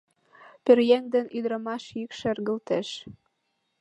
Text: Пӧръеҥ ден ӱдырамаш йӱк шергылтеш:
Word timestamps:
Пӧръеҥ 0.63 1.03
ден 1.13 1.25
ӱдырамаш 1.37 1.83
йӱк 1.99 2.11
шергылтеш: 2.19 2.87